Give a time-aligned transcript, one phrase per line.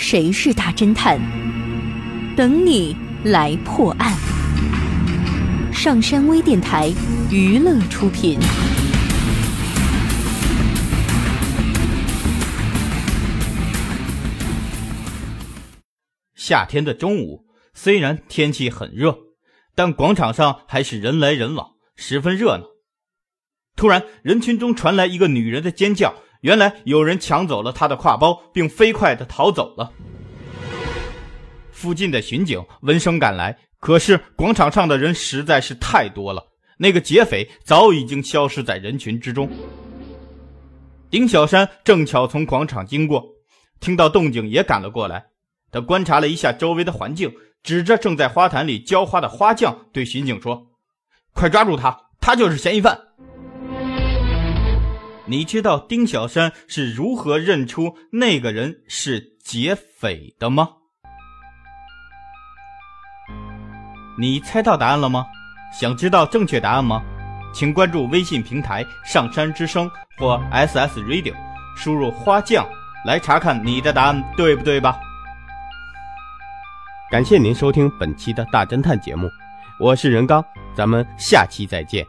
[0.00, 1.18] 谁是大侦探？
[2.36, 4.16] 等你来破案。
[5.72, 6.88] 上山微电台
[7.32, 8.38] 娱乐出品。
[16.36, 19.18] 夏天的中午，虽然天气很热，
[19.74, 22.64] 但广场上还是人来人往，十分热闹。
[23.74, 26.14] 突然，人群中传来一个女人的尖叫。
[26.40, 29.90] 原来有人抢走了他的挎包，并飞快地逃走了。
[31.72, 36.44] 附近的巡警闻声赶来，可是广场上的人实在是太多了，
[36.76, 39.48] 那个劫匪早已经消失在人群之中。
[41.10, 43.24] 丁小山正巧从广场经过，
[43.80, 45.24] 听到动静也赶了过来。
[45.70, 50.66] 他观察了一下周围的环境，指着正在花坛里浇花的花匠对巡警说
[51.32, 52.98] ：“快抓住他，他就是嫌疑犯。”
[55.30, 60.70] 你知道丁小山是如何认出那个人是劫匪的吗？
[64.18, 65.26] 你猜到答案了吗？
[65.78, 67.02] 想知道正确答案吗？
[67.52, 71.34] 请关注微信平台“上山之声”或 SS Radio，
[71.76, 72.66] 输入“花匠”
[73.04, 74.98] 来查看你的答案对不对吧？
[77.10, 79.28] 感谢您收听本期的大侦探节目，
[79.78, 80.42] 我是任刚，
[80.74, 82.06] 咱们下期再见。